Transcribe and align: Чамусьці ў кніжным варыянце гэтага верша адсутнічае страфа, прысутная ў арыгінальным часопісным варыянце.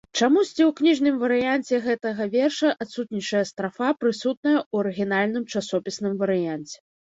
Чамусьці 0.17 0.61
ў 0.69 0.73
кніжным 0.79 1.19
варыянце 1.23 1.81
гэтага 1.87 2.27
верша 2.37 2.73
адсутнічае 2.87 3.43
страфа, 3.53 3.89
прысутная 4.03 4.57
ў 4.73 4.75
арыгінальным 4.87 5.49
часопісным 5.57 6.13
варыянце. 6.27 6.77